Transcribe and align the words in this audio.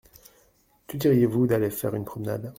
Que 0.87 0.97
diriez-vous 0.97 1.45
d’aller 1.45 1.69
faire 1.69 1.93
une 1.93 2.05
promenade? 2.05 2.49